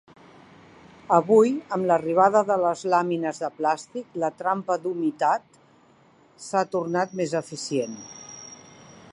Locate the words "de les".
2.47-2.81